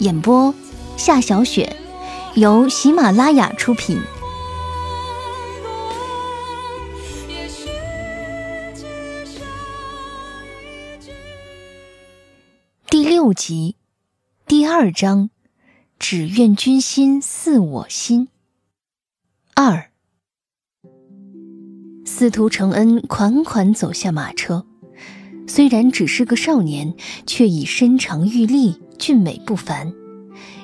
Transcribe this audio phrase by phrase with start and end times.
[0.00, 0.52] 演播：
[0.96, 1.76] 夏小雪，
[2.34, 4.00] 由喜马拉雅出品。
[12.90, 13.76] 第六集，
[14.46, 15.30] 第二章，
[15.98, 18.28] 只愿君心似我心。
[19.54, 19.90] 二，
[22.04, 24.66] 司徒承恩款款走下马车，
[25.46, 28.80] 虽然只是个少年，却已身长玉立。
[28.98, 29.92] 俊美不凡，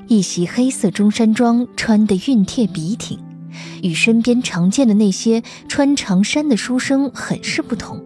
[0.06, 3.18] 一袭黑色中山装穿得熨帖笔挺，
[3.82, 8.02] 与身边常见的那些穿长衫的书生很是不同，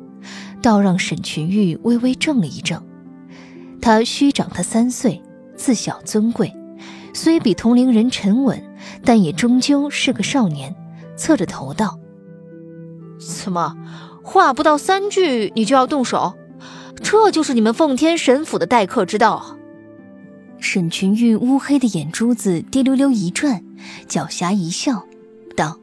[0.62, 2.82] 倒让沈群玉微微怔了一怔。
[3.80, 5.22] 他虚长他三岁，
[5.56, 6.52] 自小尊贵，
[7.12, 8.62] 虽比同龄人沉稳，
[9.04, 10.74] 但也终究是个少年。
[11.16, 11.98] 侧着头道
[13.20, 13.76] ：“怎么，
[14.22, 16.34] 话不到三句你就要动手？
[17.02, 19.56] 这就是你们奉天神府的待客之道。”
[20.64, 23.62] 沈群玉乌黑的眼珠子滴溜溜一转，
[24.08, 25.04] 狡黠一笑，
[25.54, 25.78] 道：“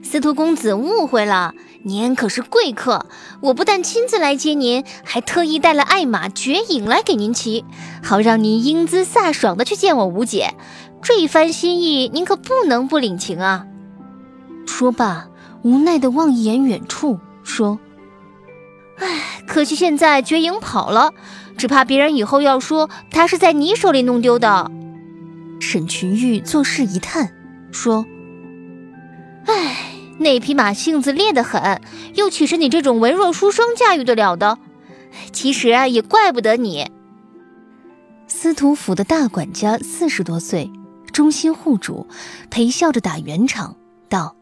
[0.00, 3.06] 司徒公子误会了，您可是贵客，
[3.40, 7.64] 我不但亲自来接您，还特意带了爱马绝影来给您骑，
[8.00, 10.54] 好让您英姿飒爽的去见我吴姐。
[11.02, 13.66] 这一番心意，您可不能不领情啊！”
[14.66, 15.26] 说罢，
[15.62, 17.80] 无奈的望一眼远处，说
[18.98, 21.12] ：“唉，可惜现在绝影跑了。”
[21.56, 24.70] 只怕别人以后要说他是在你手里弄丢的。
[25.60, 27.32] 沈群玉做事一叹，
[27.72, 28.04] 说
[29.46, 29.76] ：“哎，
[30.18, 31.80] 那匹马性子烈得很，
[32.14, 34.58] 又岂是你这种文弱书生驾驭得了的？
[35.32, 36.90] 其实啊，也怪不得你。”
[38.26, 40.70] 司徒府的大管家四十多岁，
[41.12, 42.06] 忠心护主，
[42.50, 43.76] 陪笑着打圆场，
[44.08, 44.34] 道：“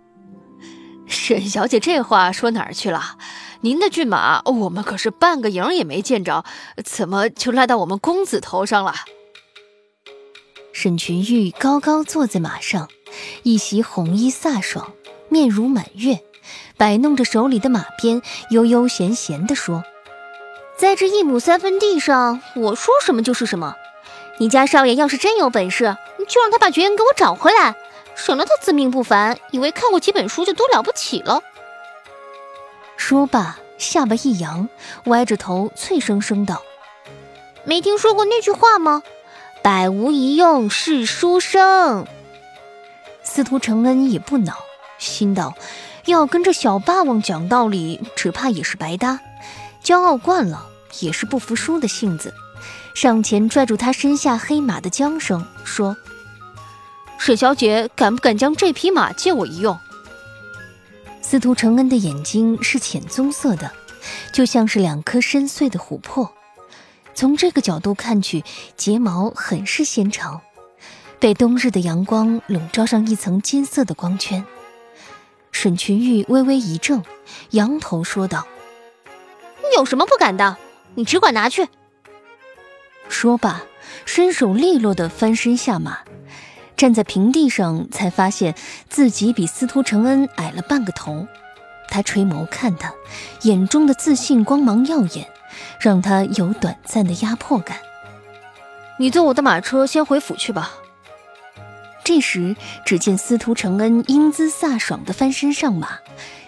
[1.06, 3.00] 沈小姐这话说哪儿去了？”
[3.65, 6.45] 您的骏马，我们可是半个影也没见着，
[6.84, 8.93] 怎么就赖到我们公子头上了？
[10.73, 12.89] 沈群玉高高坐在马上，
[13.45, 14.93] 一袭红衣飒爽，
[15.28, 16.25] 面如满月，
[16.77, 19.84] 摆弄着手里的马鞭，悠悠闲闲地说
[20.77, 23.77] ：“在这一亩三分地上，我说什么就是什么。
[24.39, 25.97] 你家少爷要是真有本事，
[26.29, 27.77] 就让他把绝影给我找回来，
[28.17, 31.41] 省得他自命不凡，以为看过几本书就多了不起了。”
[33.05, 34.69] 说罢，下巴一扬，
[35.07, 36.63] 歪着头，脆生生道
[37.67, 39.03] ：“没听说过那句话吗？
[39.61, 42.07] 百无一用是书生。”
[43.25, 44.55] 司徒承恩也不恼，
[44.99, 45.57] 心道：
[46.05, 49.19] 要跟这小霸王讲道理，只怕也是白搭。
[49.83, 50.65] 骄傲惯了，
[51.01, 52.33] 也是不服输的性子，
[52.95, 55.97] 上前拽住他身下黑马的缰绳，说
[57.19, 59.77] ：“沈小姐，敢不敢将这匹马借我一用？”
[61.32, 63.72] 司徒承恩的眼睛是浅棕色的，
[64.34, 66.31] 就像是两颗深邃的琥珀。
[67.15, 68.44] 从这个角度看去，
[68.76, 70.43] 睫毛很是纤长，
[71.19, 74.44] 被冬日的阳光笼罩上一层金色的光圈。
[75.53, 77.03] 沈群玉微微一怔，
[77.53, 78.47] 扬头说道
[79.75, 80.59] ：“有什么不敢的？
[80.97, 81.66] 你只管拿去。”
[83.08, 83.62] 说罢，
[84.05, 86.00] 身手利落地翻身下马。
[86.77, 88.55] 站在平地上，才发现
[88.89, 91.27] 自己比司徒承恩矮了半个头。
[91.89, 92.93] 他垂眸看他，
[93.43, 95.29] 眼中的自信光芒耀眼，
[95.79, 97.77] 让他有短暂的压迫感。
[98.99, 100.73] 你坐我的马车先回府去吧。
[102.05, 105.99] 这时，只见司徒承恩英姿飒爽地翻身上马，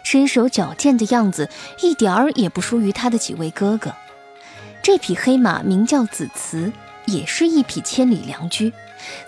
[0.03, 1.49] 身手矫健的样子
[1.81, 3.95] 一点儿也不输于他的几位哥哥。
[4.83, 6.73] 这匹黑马名叫紫慈，
[7.07, 8.73] 也是一匹千里良驹。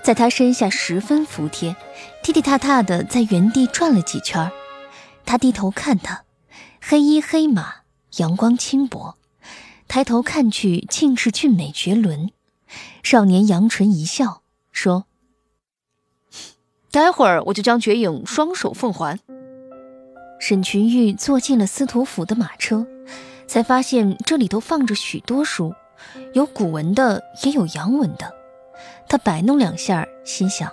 [0.02, 1.76] 在他身下十分服帖，
[2.23, 4.50] 踢踢踏踏的在原地转了几圈。
[5.25, 6.23] 他低头看他，
[6.81, 7.76] 黑衣黑马，
[8.19, 9.17] 阳光轻薄，
[9.88, 12.31] 抬头看去，竟是俊美绝伦。
[13.02, 15.06] 少年扬唇一笑，说
[16.90, 19.19] ：“待会儿我就将绝影双手奉还。”
[20.38, 22.87] 沈群玉坐进了司徒府的马车，
[23.46, 25.75] 才发现这里头放着许多书，
[26.34, 28.36] 有古文的，也有洋文的。
[29.08, 30.70] 他摆弄两下，心想：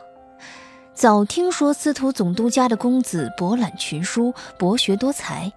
[0.93, 5.51] 早听说司徒总督家的公子博览群书，博学多才，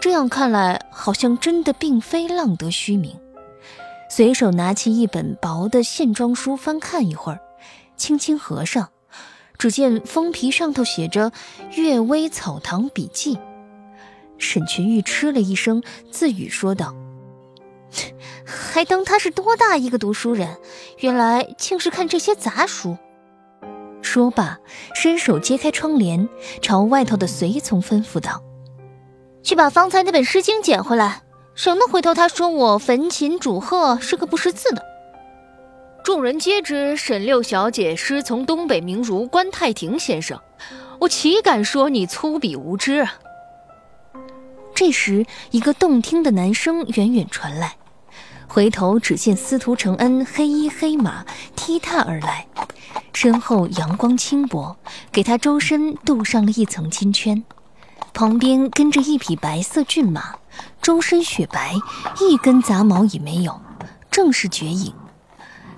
[0.00, 3.18] 这样看来，好像真的并非浪得虚名。
[4.10, 7.40] 随手拿起一本薄的线装书，翻看一会儿，
[7.96, 8.90] 轻轻合上。
[9.56, 11.30] 只见封皮上头写着
[11.76, 13.36] 《阅微草堂笔记》，
[14.36, 16.94] 沈群玉嗤了一声，自语说道
[18.44, 20.56] ：“还当他是多大一个读书人，
[20.98, 22.96] 原来竟是看这些杂书。”
[24.02, 24.58] 说罢，
[24.94, 26.28] 伸手揭开窗帘，
[26.60, 28.42] 朝外头的随从吩咐道
[29.42, 31.22] ：“去把方才那本《诗经》捡回来，
[31.54, 34.82] 省得回头他说我焚琴煮鹤是个不识字的。”
[36.04, 40.38] 众人皆知沈六小姐师从东北名儒关太庭先生，
[41.00, 43.14] 我岂敢说你粗鄙无知啊！
[44.74, 47.76] 这时，一个动听的男声远远传来，
[48.54, 52.46] 回头只见司徒承恩黑衣黑马踢踏而来，
[53.12, 54.76] 身后阳光轻薄，
[55.10, 57.42] 给他周身镀上了一层金圈，
[58.12, 60.36] 旁边跟着一匹白色骏马，
[60.80, 61.74] 周身雪白，
[62.20, 63.60] 一根杂毛也没有，
[64.08, 64.94] 正是绝影。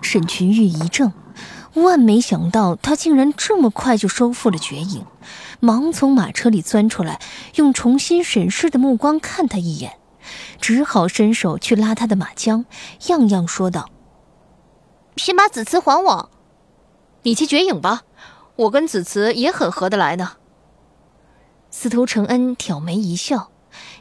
[0.02, 1.14] 沈群玉一怔，
[1.72, 5.06] 万没想到他竟然这么快就收复了绝影，
[5.60, 7.22] 忙从马车里钻出来，
[7.54, 9.94] 用重新审视的目光看他一眼，
[10.60, 12.64] 只好伸手去拉他的马缰，
[13.08, 13.90] 样样说道
[15.16, 16.30] ：“先把子慈还我，
[17.22, 18.02] 你去绝影吧，
[18.56, 20.32] 我跟子慈也很合得来呢。”
[21.70, 23.50] 司徒承恩挑眉一笑，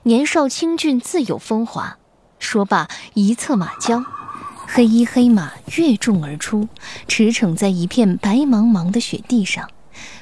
[0.03, 1.97] 年少清俊自有风华，
[2.39, 4.05] 说罢一策马缰。
[4.67, 6.67] 黑衣黑马跃众而出，
[7.07, 9.69] 驰骋在一片白茫茫的雪地上，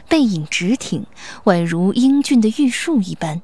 [0.09, 1.06] 背影直挺，
[1.45, 3.41] 宛如英俊的玉树一般。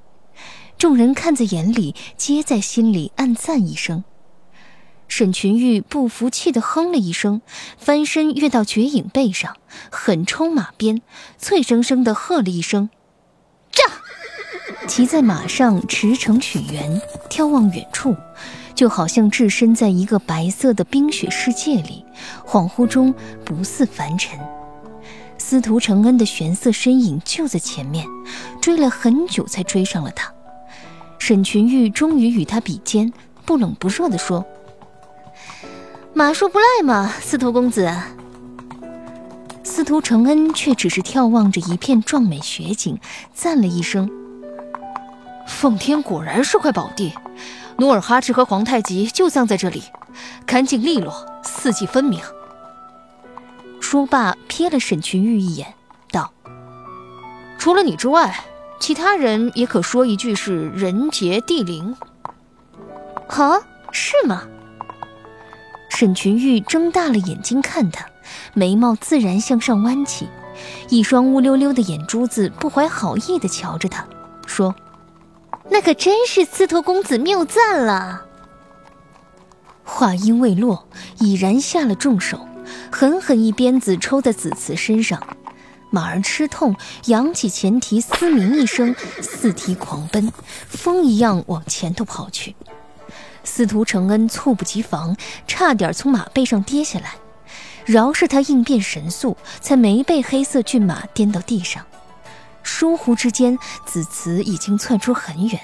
[0.79, 4.05] 众人看在眼里，皆在心里暗赞一声。
[5.09, 7.41] 沈群玉不服气地哼了一声，
[7.77, 9.57] 翻身跃到绝影背上，
[9.91, 11.01] 狠冲马鞭，
[11.37, 12.89] 脆生生地喝了一声
[13.69, 13.83] ：“驾！”
[14.87, 18.15] 骑在马上驰骋雪原，眺望远处。
[18.73, 22.05] 就好像置身在一个白色的冰雪世界里，
[22.47, 24.39] 恍惚中不似凡尘。
[25.37, 28.07] 司徒承恩的玄色身影就在前面，
[28.61, 30.33] 追了很久才追上了他。
[31.19, 33.13] 沈群玉终于与他比肩，
[33.45, 34.43] 不冷不热地说
[36.15, 37.93] ：“马术不赖嘛，司徒公子。”
[39.63, 42.99] 司徒承恩却只是眺望着一片壮美雪景，
[43.33, 44.09] 赞了一声
[45.45, 47.13] ：“奉天果然是块宝地。”
[47.77, 49.83] 努尔哈赤和皇太极就葬在这里，
[50.45, 52.19] 干净利落，四季分明。
[53.79, 55.75] 说罢，瞥了沈群玉一眼，
[56.11, 56.33] 道
[57.57, 58.37] ：“除了你之外，
[58.79, 61.95] 其他人也可说一句是人杰地灵。”
[63.27, 63.61] 啊，
[63.91, 64.43] 是吗？
[65.89, 68.05] 沈群玉睁大了眼睛看他，
[68.53, 70.27] 眉毛自然向上弯起，
[70.89, 74.07] 一双乌溜溜的眼珠子不怀好意地瞧着他，
[74.45, 74.73] 说。
[75.71, 78.25] 那可真是司徒公子谬赞了。
[79.83, 80.87] 话音未落，
[81.19, 82.47] 已然下了重手，
[82.91, 85.21] 狠狠一鞭子抽在子慈身上，
[85.89, 90.31] 马儿吃痛，扬起前蹄，嘶鸣一声，四蹄狂奔，
[90.67, 92.55] 风一样往前头跑去。
[93.43, 95.15] 司徒承恩猝不及防，
[95.47, 97.15] 差点从马背上跌下来，
[97.85, 101.83] 饶是他应变神速，才没被黑色骏马颠到地上。
[102.61, 105.59] 疏忽之间，子慈已经窜出很远。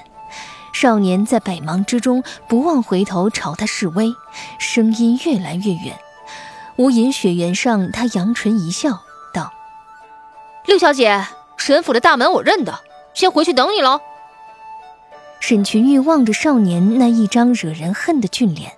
[0.73, 4.13] 少年在百忙之中不忘回头朝他示威，
[4.57, 5.97] 声音越来越远。
[6.77, 9.03] 无垠雪原上，他扬唇一笑
[10.65, 11.25] ，：“六小姐，
[11.57, 12.79] 沈府的大门我认得，
[13.13, 14.01] 先回去等你喽。”
[15.39, 18.73] 沈群玉望着少年那一张惹人恨的俊脸，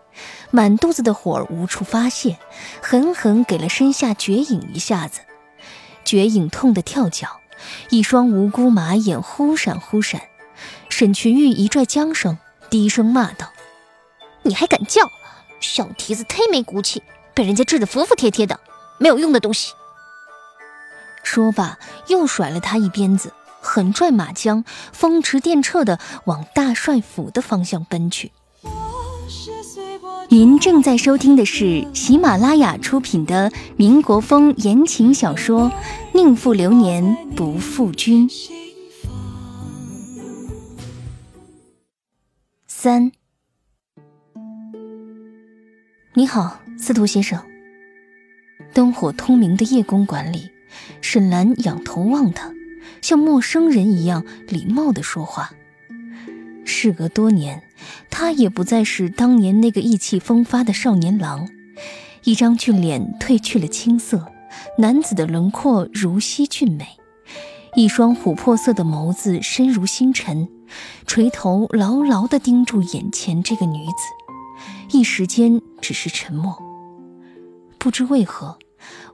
[0.52, 2.38] 满肚子的火无处发泄，
[2.82, 5.22] 狠狠给了身下绝影一下子。
[6.04, 7.40] 绝影痛得跳脚。
[7.90, 10.22] 一双无辜马眼忽闪忽闪，
[10.90, 12.38] 沈群玉一拽缰绳，
[12.70, 13.52] 低声骂道
[14.44, 15.10] ：“你还敢叫？
[15.60, 17.02] 小蹄子忒没骨气，
[17.34, 18.60] 被人家治得服服帖帖的，
[19.00, 19.74] 没有用的东西！”
[21.28, 28.32] 说罢，又甩了他一鞭子，狠拽马缰，风驰电掣的往大帅府的方向奔去。
[30.30, 35.70] 您正在收听的是喜马拉雅出品的民国风言情小说
[36.14, 38.28] 《宁负流年不负君》
[42.68, 43.12] 三。
[46.14, 47.44] 你好，司徒先生。
[48.74, 50.50] 灯火通明的夜公馆里，
[51.02, 52.52] 沈兰仰头望他，
[53.02, 55.52] 像陌生人一样礼貌地说话。
[56.66, 57.64] 事隔多年，
[58.10, 61.48] 他也不再是当年那个意气风发的少年郎，
[62.24, 64.28] 一张俊脸褪去了青涩，
[64.78, 66.86] 男子的轮廓如昔俊美，
[67.76, 70.50] 一双琥珀色的眸子深如星辰，
[71.06, 76.58] 垂头牢牢地盯住眼前这个女子，一时间只是沉默。
[77.78, 78.58] 不知为何，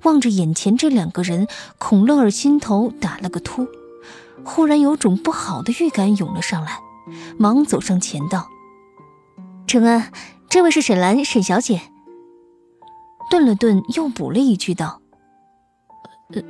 [0.04, 3.68] 望着眼前这两个人，孔乐儿心头打了个突，
[4.44, 6.80] 忽然有种不好的预感涌了上来。
[7.38, 8.48] 忙走上前道
[9.68, 10.12] ：“承恩，
[10.50, 11.82] 这位是沈兰，沈小姐。”
[13.30, 15.02] 顿了顿，又补了一句道
[16.34, 16.42] ：“呃，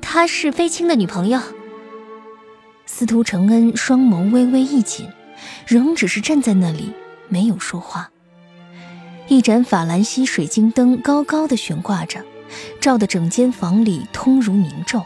[0.00, 1.40] 她是飞青的女朋友。”
[2.86, 5.08] 司徒承恩双眸微微一紧，
[5.66, 6.92] 仍只是站在那里，
[7.28, 8.10] 没有说话。
[9.28, 12.24] 一盏法兰西水晶灯高高的悬挂着，
[12.80, 15.04] 照得整间房里通如明昼。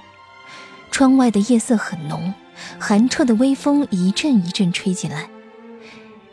[0.90, 2.35] 窗外的夜色很浓。
[2.78, 5.30] 寒彻的微风一阵一阵吹进来。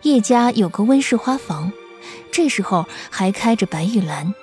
[0.02, 1.72] 叶家有个温室花房，
[2.32, 4.34] 这时候还开着白玉兰，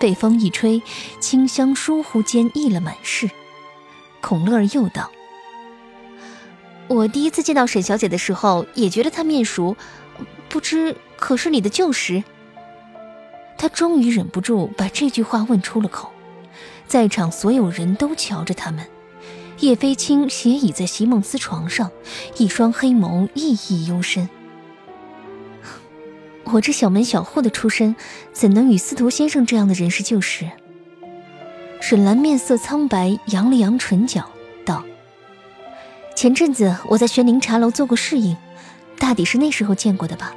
[0.00, 0.82] 被风一吹，
[1.20, 3.30] 清香疏忽间溢了满室。
[4.20, 5.10] 孔乐儿又道
[6.88, 9.76] ：“我第一次见到沈小姐的时候，也觉得她面熟，
[10.48, 12.24] 不知可是你的旧识？”
[13.60, 16.08] 他终于忍不住把这句话问出了口，
[16.88, 18.86] 在场所有人都瞧着他们。
[19.58, 21.90] 叶飞青斜倚在席梦思床上，
[22.38, 24.26] 一双黑眸熠熠幽深。
[26.44, 27.94] 我这小门小户的出身，
[28.32, 30.50] 怎能与司徒先生这样的人士旧识？
[31.82, 34.30] 沈兰面色苍白，扬了扬唇角，
[34.64, 34.82] 道
[36.16, 38.34] ：“前阵子我在玄灵茶楼做过侍应，
[38.98, 40.34] 大抵是那时候见过的吧。”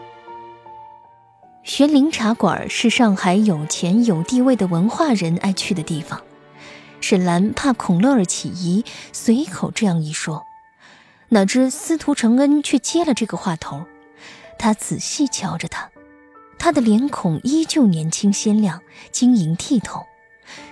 [1.64, 6.22] 玄灵茶馆是上海有钱有地位的文化人爱去的地方。
[7.00, 10.46] 沈兰怕孔乐儿起疑，随口这样一说，
[11.30, 13.86] 哪知司徒承恩却接了这个话头。
[14.60, 15.90] 他仔细瞧着他，
[16.60, 20.06] 他的脸孔依旧年轻鲜亮、晶莹剔透，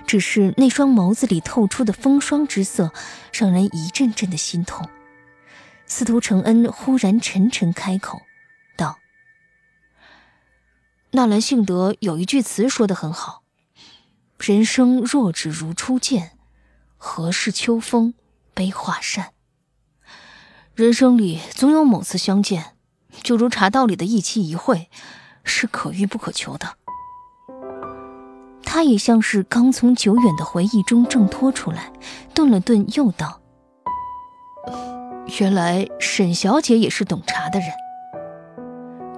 [0.06, 2.92] 只是那双眸子里透出的风霜之色，
[3.32, 4.86] 让人一阵阵的心痛。
[5.86, 8.22] 司徒承恩忽然沉沉开口
[11.14, 13.42] ：“纳兰性德有一句词说得很好。”
[14.40, 16.32] 人生若只如初见，
[16.96, 18.14] 何事秋风
[18.54, 19.32] 悲画扇？
[20.74, 22.74] 人生里总有某次相见，
[23.22, 24.88] 就如茶道里的一期一会，
[25.44, 26.76] 是可遇不可求的。
[28.64, 31.92] 他也像是刚从久远的回忆中挣脱出来，
[32.34, 33.40] 顿了顿，又道
[35.38, 37.68] ：“原来沈小姐也是懂茶的人。”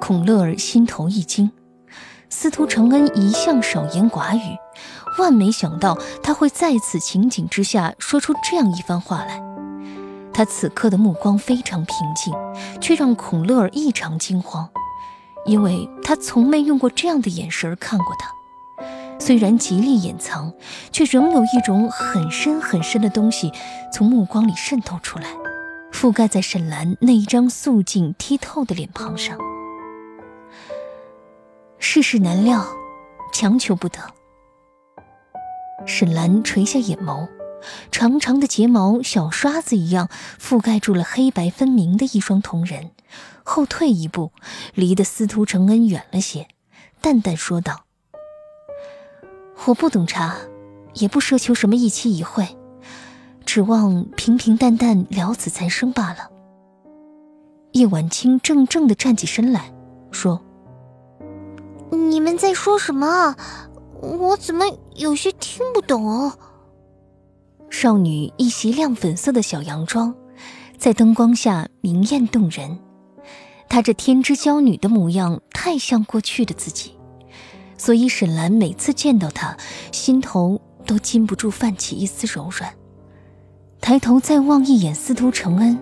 [0.01, 1.51] 孔乐儿心头一惊，
[2.35, 4.59] 司徒承恩一向少言寡语。
[5.21, 9.41] 万没想到他会在此情景之下说出这样一番话来。
[10.33, 12.35] 他此刻的目光非常平静，
[12.81, 14.69] 却让孔乐儿异常惊慌，
[15.47, 18.35] 因为他从没用过这样的眼神看过他。
[19.21, 20.53] 虽然极力掩藏，
[20.91, 23.53] 却仍有一种很深很深的东西
[23.93, 25.29] 从目光里渗透出来，
[25.93, 29.39] 覆盖在沈兰那一张素净剔透的脸庞上。
[31.87, 32.67] 世事难料，
[33.31, 33.99] 强求不得。
[35.85, 37.29] 沈兰垂下眼眸，
[37.93, 40.09] 长长的睫毛小刷子一样
[40.41, 42.91] 覆盖住了黑白分明的一双瞳仁，
[43.45, 44.33] 后退一步，
[44.75, 46.49] 离得司徒承恩远了些，
[47.03, 47.85] 淡淡说道
[49.67, 50.37] ：“我不懂茶，
[50.95, 52.57] 也不奢求什么一期一会，
[53.45, 56.31] 指望平平淡淡了此残生罢了。”
[57.73, 59.71] 叶晚清怔怔地站起身来
[60.11, 60.41] 说
[62.35, 63.37] ：“们在说什么？”
[64.03, 64.65] 我怎么
[64.97, 66.33] 有些听不懂？
[67.71, 70.13] 少女一袭亮粉色的小洋装，
[70.77, 72.81] 在灯光下明艳动人。
[73.69, 76.97] 她这天之娇女的模样太像过去的自己，
[77.79, 79.57] 所以沈兰每次见到她，
[79.93, 82.75] 心头都禁不住泛起一丝柔软。
[83.81, 85.79] 抬头再望一眼司徒承恩，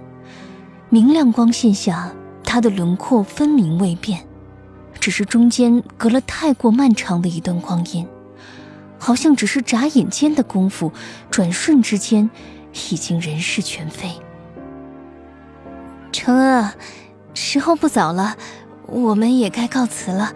[0.91, 2.13] 明亮光线下，
[2.45, 4.29] 他的轮廓分明未变。
[5.03, 8.07] 只是中间隔了太过漫长的一段光阴，
[9.01, 10.93] 好像只是眨眼间的功夫，
[11.29, 12.31] 转瞬之间，
[12.89, 14.13] 已经人事全非。
[16.13, 16.77] 承恩啊，
[17.35, 18.37] 时候不早了，
[18.87, 20.33] 我们也该告辞了。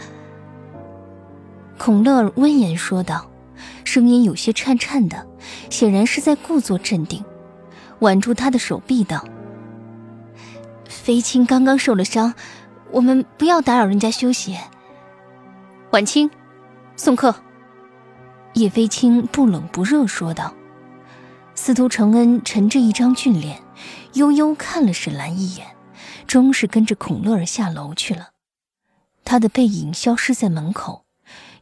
[1.79, 3.31] 孔乐儿温言说道，
[3.85, 5.29] 声音有些颤颤的，
[5.71, 7.25] 显然是在故作镇定，
[8.01, 9.25] 挽住他的手臂道
[10.91, 12.35] ：“飞青刚刚受了伤。”
[12.97, 14.57] 我们不要打扰人家休息。
[15.91, 16.31] 晚清，
[16.97, 17.43] 送客。
[18.55, 20.55] 叶飞青不冷不热说道。
[21.55, 23.63] 司徒承恩沉着一张俊脸，
[24.15, 25.77] 悠悠看了沈兰一眼，
[26.27, 28.31] 终是跟着孔乐儿下楼去了。
[29.27, 31.05] 他的背影消失在门口，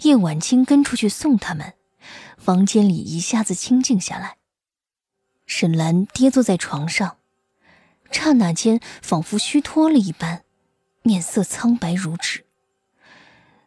[0.02, 1.72] 叶晚清跟出去送他们。
[2.38, 4.36] 房间里一下子清静下来。
[5.46, 7.16] 沈兰跌坐在床上，
[8.12, 10.43] 刹那间仿佛虚脱了一般，
[11.06, 12.46] 面色苍白如纸。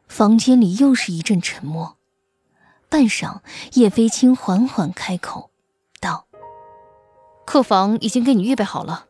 [0.07, 1.97] 房间里又是一阵沉默。
[2.89, 3.41] 半晌，
[3.73, 5.51] 叶飞青缓缓开口
[5.99, 6.25] 道
[7.45, 9.05] ：“客房已经给你预备好了，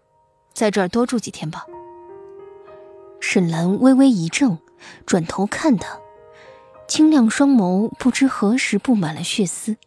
[0.54, 1.66] 在这儿多住几天吧。”
[3.22, 4.58] 沈兰微微一怔，
[5.06, 5.98] 转头看他。
[6.86, 9.78] 清亮双眸不知何时布满了血丝。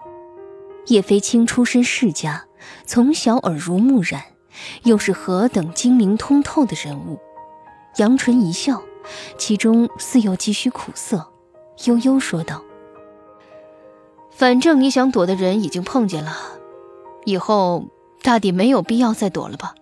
[0.87, 2.47] 叶飞青出身世家，
[2.87, 4.25] 从小耳濡目染，
[4.85, 7.20] 又是何等精明通透的人物。
[8.00, 8.83] 扬唇一笑，
[9.37, 11.30] 其中似有几许苦涩，
[11.85, 12.62] 悠悠说道
[14.33, 16.35] ：“反正你想躲的人已经碰见了，
[17.26, 17.85] 以后
[18.23, 19.75] 大抵没有必要再躲了吧。”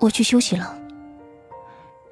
[0.00, 0.78] 我去休息了。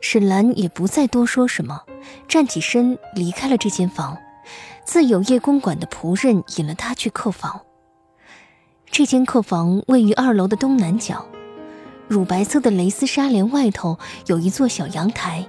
[0.02, 1.80] 沈兰也不再多说什么。
[2.28, 4.18] 站起身，离开了这间房，
[4.84, 7.62] 自有叶公馆的仆人引了他去客房。
[8.90, 11.24] 这间客房位于二楼的东南角，
[12.12, 15.46] 乳白色的蕾丝纱帘外头有一座小阳台。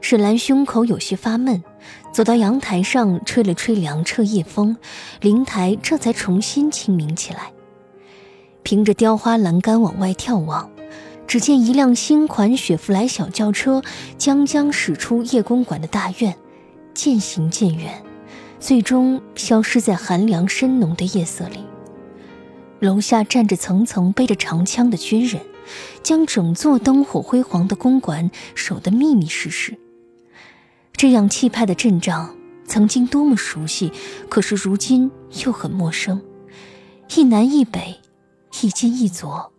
[0.00, 1.62] 沈兰胸口有些发闷，
[2.10, 4.76] 走到阳台上，吹了吹凉彻夜风，
[5.20, 7.52] 灵台这才重新清明起来。
[8.62, 10.70] 凭着雕花栏杆往外眺望。
[11.26, 13.82] 只见一辆新款雪佛兰小轿车
[14.16, 16.34] 将将驶出叶公馆的大院，
[16.94, 18.02] 渐行渐远，
[18.58, 21.58] 最终消失在寒凉深浓的夜色里。
[22.80, 25.42] 楼下站着层层背着长枪的军人，
[26.02, 29.78] 将整座灯火辉煌的公馆守得密密实实。
[30.92, 33.92] 这样气派的阵仗，曾经多么熟悉，
[34.28, 35.10] 可是如今
[35.44, 36.20] 又很陌生。
[37.14, 38.00] 一南一北，
[38.62, 39.52] 一金一左。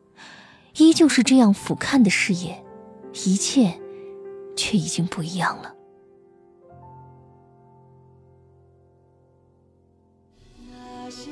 [0.77, 2.63] 依旧是这样俯瞰的视野，
[3.25, 3.79] 一切
[4.55, 5.73] 却已经不一样了。
[10.69, 11.31] 那些